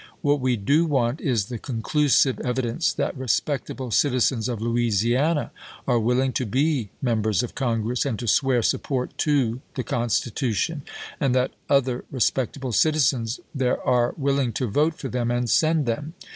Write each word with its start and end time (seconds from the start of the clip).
What 0.23 0.39
we 0.39 0.55
do 0.57 0.85
want 0.87 1.21
is 1.21 1.45
the 1.45 1.59
conclusive 1.59 2.37
evi 2.37 2.63
dence 2.63 2.91
that 2.91 3.15
respectable 3.15 3.91
citizens 3.91 4.49
of 4.49 4.59
Louisiana 4.59 5.51
are 5.87 5.99
willing 5.99 6.33
to 6.33 6.45
be 6.47 6.89
Members 7.03 7.43
of 7.43 7.53
Congress 7.53 8.03
and 8.03 8.17
to 8.17 8.27
swear 8.27 8.63
support 8.63 9.15
to 9.19 9.61
the 9.75 9.83
Constitution, 9.83 10.81
and 11.19 11.35
that 11.35 11.51
other 11.69 12.03
respectable 12.09 12.71
citizens 12.71 13.41
there 13.53 13.79
are 13.83 14.15
willing 14.17 14.53
to 14.53 14.65
vote 14.67 14.95
for 14.95 15.07
them 15.07 15.29
and 15.29 15.47
send 15.47 15.85
them. 15.85 16.15